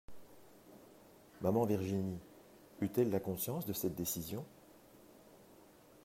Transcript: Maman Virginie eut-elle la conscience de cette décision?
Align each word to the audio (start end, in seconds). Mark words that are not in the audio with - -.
Maman 1.41 1.63
Virginie 1.65 2.17
eut-elle 2.81 3.11
la 3.11 3.19
conscience 3.19 3.67
de 3.67 3.73
cette 3.73 3.93
décision? 3.93 4.43